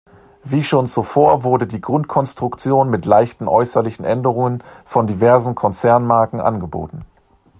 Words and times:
Wie 0.43 0.63
schon 0.63 0.87
zuvor, 0.87 1.43
wurde 1.43 1.67
die 1.67 1.79
Grundkonstruktion 1.79 2.89
mit 2.89 3.05
leichten 3.05 3.47
äußerlichen 3.47 4.03
Änderungen 4.03 4.63
von 4.83 5.05
diversen 5.05 5.53
Konzernmarken 5.53 6.39
angeboten. 6.39 7.05